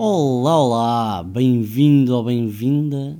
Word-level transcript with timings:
Olá, 0.00 0.56
olá, 0.56 1.22
bem-vindo 1.24 2.14
ou 2.14 2.22
bem-vinda. 2.22 3.18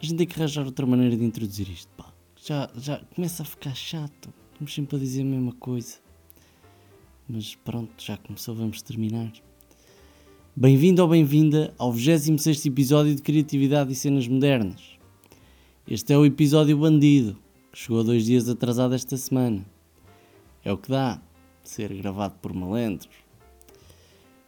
A 0.00 0.06
gente 0.06 0.18
tem 0.18 0.24
que 0.24 0.38
arranjar 0.38 0.64
outra 0.64 0.86
maneira 0.86 1.16
de 1.16 1.24
introduzir 1.24 1.68
isto, 1.68 1.88
pá. 1.96 2.14
Já, 2.36 2.70
já 2.76 3.02
começa 3.12 3.42
a 3.42 3.44
ficar 3.44 3.74
chato. 3.74 4.32
Estamos 4.52 4.72
sempre 4.72 4.94
a 4.94 4.98
dizer 5.00 5.22
a 5.22 5.24
mesma 5.24 5.50
coisa. 5.54 5.96
Mas 7.28 7.56
pronto, 7.56 7.92
já 7.98 8.16
começou, 8.16 8.54
vamos 8.54 8.80
terminar. 8.80 9.32
Bem-vindo 10.54 11.02
ou 11.02 11.08
bem-vinda 11.08 11.74
ao 11.76 11.92
26 11.92 12.66
episódio 12.66 13.16
de 13.16 13.20
Criatividade 13.20 13.90
e 13.90 13.96
Cenas 13.96 14.28
Modernas. 14.28 14.80
Este 15.84 16.12
é 16.12 16.16
o 16.16 16.24
episódio 16.24 16.78
Bandido, 16.78 17.36
que 17.72 17.78
chegou 17.80 18.04
dois 18.04 18.24
dias 18.24 18.48
atrasado 18.48 18.94
esta 18.94 19.16
semana. 19.16 19.66
É 20.64 20.72
o 20.72 20.78
que 20.78 20.92
dá 20.92 21.20
ser 21.64 21.92
gravado 21.94 22.36
por 22.40 22.54
malandros. 22.54 23.29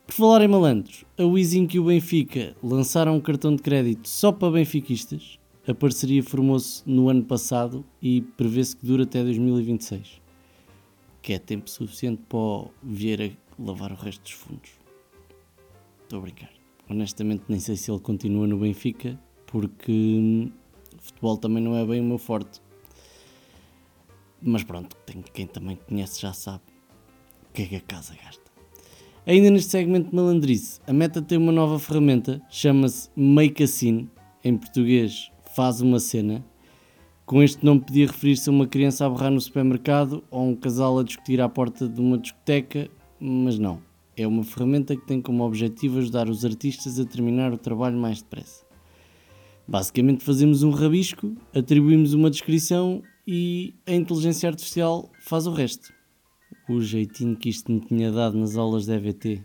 Por 0.07 0.15
falar 0.15 0.43
em 0.43 0.49
malandros, 0.49 1.05
a 1.17 1.25
Wizink 1.25 1.77
e 1.77 1.81
o 1.81 1.85
Benfica 1.85 2.55
lançaram 2.63 3.17
um 3.17 3.21
cartão 3.21 3.55
de 3.55 3.63
crédito 3.63 4.09
só 4.09 4.31
para 4.31 4.51
benfiquistas. 4.51 5.39
A 5.67 5.73
parceria 5.73 6.23
formou-se 6.23 6.83
no 6.85 7.09
ano 7.09 7.25
passado 7.25 7.85
e 8.01 8.21
prevê-se 8.21 8.77
que 8.77 8.85
dure 8.85 9.05
até 9.05 9.23
2026, 9.23 10.21
que 11.23 11.33
é 11.33 11.39
tempo 11.39 11.71
suficiente 11.71 12.21
para 12.29 12.39
o 12.39 12.71
Vieira 12.83 13.33
lavar 13.59 13.93
o 13.93 13.95
resto 13.95 14.23
dos 14.23 14.33
fundos. 14.33 14.71
Estou 16.03 16.19
a 16.19 16.23
brincar. 16.23 16.51
Honestamente, 16.91 17.45
nem 17.49 17.61
sei 17.61 17.77
se 17.77 17.91
ele 17.91 18.01
continua 18.01 18.47
no 18.47 18.59
Benfica, 18.59 19.19
porque 19.47 19.93
hum, 19.93 20.51
futebol 20.99 21.39
também 21.39 21.63
não 21.63 21.77
é 21.77 21.87
bem 21.87 22.01
o 22.01 22.05
meu 22.05 22.19
forte. 22.19 22.61
Mas 24.43 24.65
pronto, 24.65 24.97
quem 25.33 25.47
também 25.47 25.77
conhece 25.77 26.21
já 26.21 26.33
sabe 26.33 26.65
o 27.49 27.53
que 27.53 27.63
é 27.63 27.67
que 27.67 27.77
a 27.77 27.81
casa 27.81 28.15
gasta. 28.23 28.52
Ainda 29.25 29.51
neste 29.51 29.71
segmento 29.71 30.11
de 30.11 30.17
malandrice, 30.17 30.81
a 30.85 30.93
Meta 30.93 31.23
tem 31.23 31.39
uma 31.39 31.53
nova 31.53 31.79
ferramenta, 31.79 32.43
chama-se 32.51 33.09
Make 33.15 33.63
a 33.63 33.69
Scene, 33.69 34.11
em 34.43 34.57
português 34.57 35.31
faz 35.55 35.81
uma 35.81 36.01
cena. 36.01 36.45
Com 37.25 37.41
este 37.41 37.65
nome 37.65 37.83
podia 37.83 38.09
referir-se 38.09 38.51
a 38.51 38.53
uma 38.53 38.67
criança 38.67 39.07
a 39.07 39.09
berrar 39.09 39.31
no 39.31 39.41
supermercado 39.41 40.25
ou 40.29 40.49
um 40.49 40.57
casal 40.57 40.99
a 40.99 41.05
discutir 41.05 41.41
à 41.41 41.49
porta 41.49 41.89
de 41.89 42.01
uma 42.01 42.19
discoteca, 42.19 42.91
mas 43.21 43.61
não. 43.61 43.81
É 44.17 44.27
uma 44.27 44.43
ferramenta 44.43 44.97
que 44.97 45.07
tem 45.07 45.23
como 45.23 45.45
objetivo 45.45 46.01
ajudar 46.01 46.29
os 46.29 46.45
artistas 46.45 46.99
a 46.99 47.05
terminar 47.05 47.53
o 47.53 47.59
trabalho 47.59 47.97
mais 47.97 48.21
depressa. 48.21 48.67
Basicamente 49.69 50.25
fazemos 50.25 50.65
um 50.65 50.71
rabisco, 50.71 51.33
atribuímos 51.55 52.13
uma 52.13 52.29
descrição 52.29 53.01
e 53.25 53.73
a 53.87 53.93
inteligência 53.93 54.49
artificial 54.49 55.09
faz 55.21 55.47
o 55.47 55.53
resto 55.53 56.02
o 56.75 56.83
jeitinho 56.83 57.37
que 57.37 57.49
isto 57.49 57.71
me 57.71 57.81
tinha 57.81 58.11
dado 58.11 58.37
nas 58.37 58.57
aulas 58.57 58.87
de 58.87 58.93
EVT. 58.93 59.43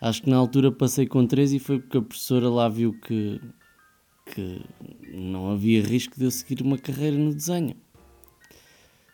Acho 0.00 0.22
que 0.22 0.30
na 0.30 0.36
altura 0.36 0.72
passei 0.72 1.06
com 1.06 1.26
3 1.26 1.52
e 1.52 1.58
foi 1.58 1.78
porque 1.78 1.98
a 1.98 2.02
professora 2.02 2.48
lá 2.48 2.68
viu 2.68 2.92
que, 2.92 3.40
que 4.26 4.60
não 5.14 5.52
havia 5.52 5.82
risco 5.82 6.18
de 6.18 6.24
eu 6.24 6.30
seguir 6.30 6.60
uma 6.62 6.76
carreira 6.76 7.16
no 7.16 7.32
desenho. 7.32 7.76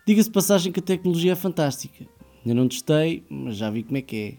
Diga-se 0.06 0.30
passagem 0.30 0.72
que 0.72 0.80
a 0.80 0.82
tecnologia 0.82 1.32
é 1.32 1.36
fantástica. 1.36 2.06
Ainda 2.44 2.54
não 2.54 2.68
testei, 2.68 3.22
mas 3.28 3.56
já 3.56 3.68
vi 3.68 3.82
como 3.82 3.98
é 3.98 4.02
que 4.02 4.16
é. 4.16 4.34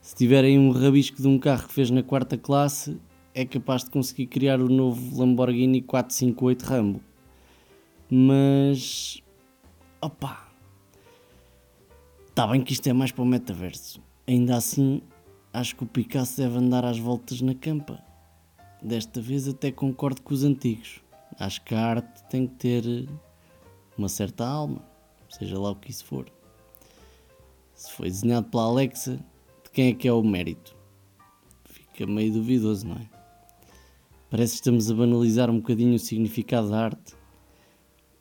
Se 0.00 0.14
tiverem 0.14 0.58
um 0.58 0.70
rabisco 0.70 1.20
de 1.20 1.26
um 1.26 1.38
carro 1.38 1.66
que 1.66 1.74
fez 1.74 1.90
na 1.90 2.02
quarta 2.02 2.38
classe, 2.38 2.96
é 3.34 3.44
capaz 3.44 3.84
de 3.84 3.90
conseguir 3.90 4.26
criar 4.26 4.60
o 4.60 4.68
novo 4.68 5.18
Lamborghini 5.18 5.82
458 5.82 6.62
Rambo. 6.62 7.00
Mas. 8.08 9.22
opa! 10.00 10.49
Está 12.30 12.46
bem 12.46 12.62
que 12.62 12.72
isto 12.72 12.86
é 12.86 12.92
mais 12.92 13.10
para 13.10 13.22
o 13.22 13.26
metaverso. 13.26 14.00
Ainda 14.26 14.56
assim, 14.56 15.02
acho 15.52 15.74
que 15.74 15.82
o 15.82 15.86
Picasso 15.86 16.36
deve 16.36 16.58
andar 16.58 16.84
às 16.84 16.96
voltas 16.96 17.42
na 17.42 17.54
campa. 17.54 18.00
Desta 18.80 19.20
vez 19.20 19.48
até 19.48 19.72
concordo 19.72 20.22
com 20.22 20.32
os 20.32 20.44
antigos. 20.44 21.00
Acho 21.38 21.62
que 21.64 21.74
a 21.74 21.84
arte 21.84 22.22
tem 22.30 22.46
que 22.46 22.54
ter 22.54 23.08
uma 23.98 24.08
certa 24.08 24.46
alma, 24.46 24.80
seja 25.28 25.58
lá 25.58 25.72
o 25.72 25.76
que 25.76 25.90
isso 25.90 26.04
for. 26.04 26.30
Se 27.74 27.90
foi 27.92 28.08
desenhado 28.08 28.48
pela 28.48 28.62
Alexa, 28.62 29.16
de 29.64 29.70
quem 29.72 29.88
é 29.88 29.92
que 29.92 30.06
é 30.06 30.12
o 30.12 30.22
mérito? 30.22 30.74
Fica 31.64 32.06
meio 32.06 32.32
duvidoso, 32.32 32.86
não 32.86 32.94
é? 32.94 33.10
Parece 34.30 34.52
que 34.52 34.60
estamos 34.60 34.88
a 34.88 34.94
banalizar 34.94 35.50
um 35.50 35.56
bocadinho 35.56 35.96
o 35.96 35.98
significado 35.98 36.70
da 36.70 36.84
arte. 36.84 37.12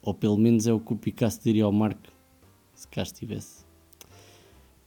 Ou 0.01 0.15
pelo 0.15 0.35
menos 0.35 0.65
é 0.65 0.73
o 0.73 0.79
que 0.79 0.93
o 0.93 0.97
Picasso 0.97 1.39
diria 1.43 1.65
ao 1.65 1.71
Marco, 1.71 2.11
se 2.73 2.87
cá 2.87 3.03
estivesse. 3.03 3.68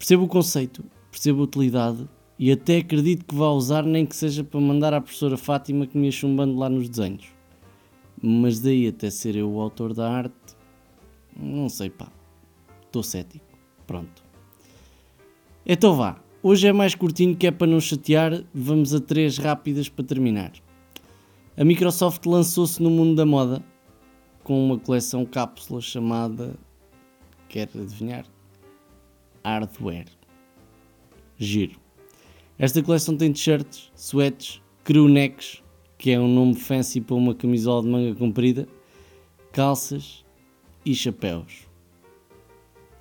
Percebo 0.03 0.25
o 0.25 0.29
conceito, 0.29 0.85
percebo 1.13 1.43
a 1.43 1.45
utilidade 1.45 2.09
e 2.37 2.51
até 2.51 2.79
acredito 2.79 3.25
que 3.25 3.37
vá 3.37 3.51
usar, 3.51 3.85
nem 3.85 4.05
que 4.05 4.17
seja 4.17 4.43
para 4.43 4.59
mandar 4.59 4.93
à 4.93 5.01
professora 5.01 5.37
Fátima 5.37 5.87
que 5.87 5.97
me 5.97 6.07
ia 6.07 6.11
chumbando 6.11 6.59
lá 6.59 6.69
nos 6.69 6.89
desenhos. 6.89 7.27
Mas 8.21 8.59
daí 8.59 8.89
até 8.89 9.11
ser 9.11 9.37
eu 9.37 9.49
o 9.49 9.61
autor 9.61 9.95
da 9.95 10.11
arte, 10.11 10.57
não 11.37 11.69
sei 11.69 11.89
pá. 11.89 12.09
Estou 12.85 13.05
cético. 13.05 13.47
Pronto. 13.87 14.25
Então 15.65 15.95
vá. 15.95 16.21
Hoje 16.43 16.67
é 16.67 16.73
mais 16.73 16.97
curtinho 16.97 17.37
que 17.37 17.47
é 17.47 17.53
para 17.53 17.69
não 17.69 17.79
chatear. 17.79 18.43
Vamos 18.53 18.93
a 18.93 19.01
três 19.01 19.39
rápidas 19.39 19.89
para 19.89 20.05
terminar. 20.05 20.51
A 21.57 21.63
Microsoft 21.63 22.27
lançou-se 22.27 22.83
no 22.83 22.91
mundo 22.91 23.15
da 23.15 23.25
moda 23.25 23.63
com 24.43 24.67
uma 24.67 24.81
coleção 24.81 25.25
cápsula 25.25 25.81
chamada. 25.81 26.57
Quer 27.49 27.69
adivinhar? 27.73 28.32
Hardware. 29.45 30.07
Giro. 31.37 31.81
Esta 32.59 32.83
coleção 32.83 33.17
tem 33.17 33.33
t-shirts, 33.33 33.91
sweats, 33.97 34.63
crewnecks, 34.85 35.63
que 35.99 36.11
é 36.11 36.21
um 36.21 36.33
nome 36.33 36.55
fancy 36.55 37.01
para 37.01 37.17
uma 37.17 37.35
camisola 37.35 37.83
de 37.83 37.89
manga 37.89 38.15
comprida, 38.15 38.69
calças 39.53 40.25
e 40.85 40.95
chapéus. 40.95 41.67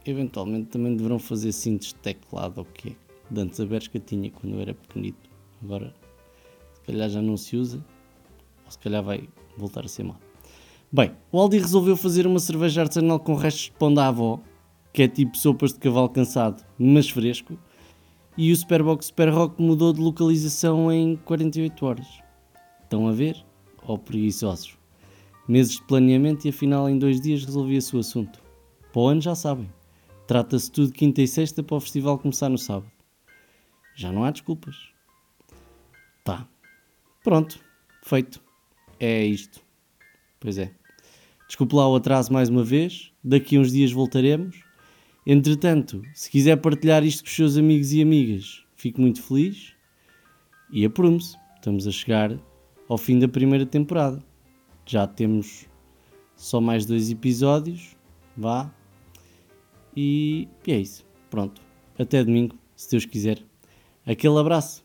Eventualmente 0.05 0.69
também 0.69 0.95
deverão 0.95 1.19
fazer 1.19 1.51
cintos 1.51 1.89
de 1.89 1.95
teclado 1.95 2.59
ou 2.59 2.65
quê? 2.65 2.95
De 3.29 3.41
antes 3.41 3.59
a 3.59 3.65
Bershka 3.65 3.99
tinha 3.99 4.31
quando 4.31 4.55
eu 4.55 4.61
era 4.61 4.73
pequenito. 4.73 5.29
Agora, 5.63 5.93
se 6.73 6.81
calhar 6.81 7.09
já 7.09 7.21
não 7.21 7.37
se 7.37 7.55
usa, 7.55 7.85
ou 8.65 8.71
se 8.71 8.79
calhar 8.79 9.03
vai 9.03 9.29
voltar 9.55 9.85
a 9.85 9.87
ser 9.87 10.03
mal. 10.03 10.19
Bem, 10.91 11.11
o 11.31 11.39
Aldi 11.39 11.59
resolveu 11.59 11.95
fazer 11.95 12.25
uma 12.25 12.39
cerveja 12.39 12.81
artesanal 12.81 13.19
com 13.19 13.35
restos 13.35 13.65
de 13.65 13.71
pão 13.71 13.93
da 13.93 14.07
avó 14.07 14.41
que 14.93 15.03
é 15.03 15.07
tipo 15.07 15.37
sopas 15.37 15.73
de 15.73 15.79
cavalo 15.79 16.09
cansado, 16.09 16.63
mas 16.77 17.09
fresco. 17.09 17.57
E 18.37 18.51
o 18.51 18.55
Superbox 18.55 19.07
Super 19.07 19.29
Rock 19.29 19.61
mudou 19.61 19.93
de 19.93 19.99
localização 19.99 20.91
em 20.91 21.15
48 21.17 21.85
horas. 21.85 22.07
Estão 22.83 23.07
a 23.07 23.11
ver? 23.11 23.43
Ó 23.83 23.93
oh, 23.93 23.97
preguiçosos. 23.97 24.77
Meses 25.47 25.73
de 25.73 25.83
planeamento 25.83 26.45
e 26.45 26.49
afinal 26.49 26.89
em 26.89 26.97
dois 26.97 27.19
dias 27.19 27.43
resolvia-se 27.43 27.95
o 27.95 27.99
assunto. 27.99 28.41
Para 28.91 29.01
o 29.01 29.07
ano 29.07 29.21
já 29.21 29.35
sabem. 29.35 29.69
Trata-se 30.27 30.71
tudo 30.71 30.93
quinta 30.93 31.21
e 31.21 31.27
sexta 31.27 31.61
para 31.61 31.75
o 31.75 31.79
festival 31.79 32.17
começar 32.17 32.47
no 32.47 32.57
sábado. 32.57 32.91
Já 33.95 34.11
não 34.11 34.23
há 34.23 34.31
desculpas. 34.31 34.75
Tá. 36.23 36.47
Pronto. 37.23 37.59
Feito. 38.03 38.41
É 38.99 39.25
isto. 39.25 39.59
Pois 40.39 40.57
é. 40.57 40.71
Desculpe 41.47 41.75
lá 41.75 41.87
o 41.87 41.95
atraso 41.95 42.31
mais 42.31 42.49
uma 42.49 42.63
vez. 42.63 43.11
Daqui 43.23 43.57
uns 43.57 43.71
dias 43.71 43.91
voltaremos. 43.91 44.63
Entretanto, 45.25 46.01
se 46.13 46.29
quiser 46.29 46.57
partilhar 46.57 47.03
isto 47.03 47.23
com 47.23 47.29
os 47.29 47.35
seus 47.35 47.57
amigos 47.57 47.93
e 47.93 48.01
amigas, 48.01 48.63
fico 48.75 48.99
muito 48.99 49.21
feliz. 49.21 49.73
E 50.71 50.83
aprume-se, 50.85 51.37
estamos 51.55 51.85
a 51.85 51.91
chegar 51.91 52.39
ao 52.87 52.97
fim 52.97 53.19
da 53.19 53.27
primeira 53.27 53.65
temporada. 53.65 54.23
Já 54.85 55.05
temos 55.05 55.67
só 56.35 56.59
mais 56.59 56.85
dois 56.85 57.11
episódios, 57.11 57.95
vá. 58.35 58.73
E, 59.95 60.47
e 60.65 60.71
é 60.71 60.79
isso. 60.79 61.05
Pronto. 61.29 61.61
Até 61.99 62.23
domingo, 62.23 62.57
se 62.75 62.89
Deus 62.89 63.05
quiser. 63.05 63.43
Aquele 64.05 64.39
abraço. 64.39 64.83